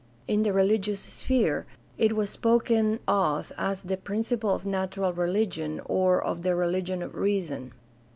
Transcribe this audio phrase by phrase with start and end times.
[0.27, 6.19] In the religious sphere it was spoken of as the principle of "natural religion" or
[6.19, 7.71] of the "religion of reason."